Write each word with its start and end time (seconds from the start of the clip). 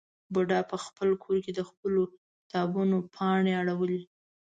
بوډا 0.33 0.59
په 0.71 0.77
خپل 0.85 1.09
کور 1.23 1.37
کې 1.45 1.51
د 1.55 1.61
خپلو 1.69 2.01
کتابونو 2.43 2.97
پاڼې 3.15 3.53
اړولې. 3.61 4.01